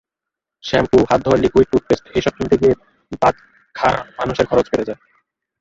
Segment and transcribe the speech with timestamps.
[0.63, 2.73] Shampoo, হাত ধোয়ার liquid, টুথপেস্ট—এসব কিনতে গিয়ে
[3.21, 4.99] বাঁধগাঁর মানুষের খরচ বেড়ে যায়।